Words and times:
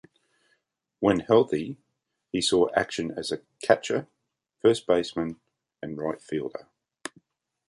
When 0.99 1.19
healthy, 1.19 1.77
he 2.31 2.41
saw 2.41 2.71
action 2.73 3.11
as 3.15 3.31
a 3.31 3.41
catcher, 3.61 4.07
first 4.59 4.87
baseman, 4.87 5.39
and 5.79 5.95
right 5.95 6.19
fielder. 6.19 6.67